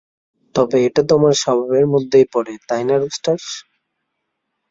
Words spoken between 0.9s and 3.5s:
তোমার স্বভাবের মধ্যেই পড়ে, তাই না, রুস্টার।